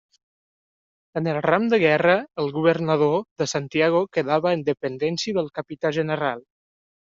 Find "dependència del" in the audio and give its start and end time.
4.73-5.55